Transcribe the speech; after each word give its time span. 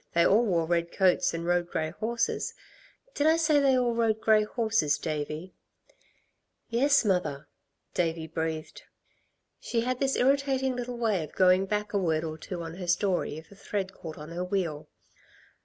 they 0.15 0.25
all 0.25 0.43
wore 0.43 0.65
red 0.65 0.91
coats, 0.91 1.31
and 1.31 1.45
rode 1.45 1.69
grey 1.69 1.91
horses. 1.91 2.55
Did 3.13 3.27
I 3.27 3.37
say 3.37 3.59
that 3.59 3.59
they 3.59 3.77
all 3.77 3.93
rode 3.93 4.19
grey 4.19 4.43
horses, 4.43 4.97
Davey?" 4.97 5.53
"Yes, 6.71 7.05
mother," 7.05 7.47
Davey 7.93 8.25
breathed. 8.25 8.81
She 9.59 9.81
had 9.81 9.99
this 9.99 10.15
irritating 10.15 10.75
little 10.75 10.97
way 10.97 11.23
of 11.23 11.35
going 11.35 11.67
back 11.67 11.93
a 11.93 11.99
word 11.99 12.23
or 12.23 12.39
two 12.39 12.63
on 12.63 12.77
her 12.77 12.87
story 12.87 13.37
if 13.37 13.51
a 13.51 13.55
thread 13.55 13.93
caught 13.93 14.17
on 14.17 14.29
her 14.31 14.43
wheel. 14.43 14.89